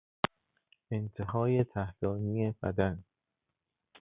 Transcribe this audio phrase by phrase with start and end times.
[0.91, 3.03] انتهای تحتانی بدن